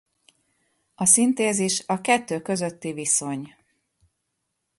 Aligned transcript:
A 0.95 1.05
szintézis 1.05 1.83
a 1.85 2.01
kettő 2.01 2.41
közötti 2.41 2.93
viszony. 2.93 3.55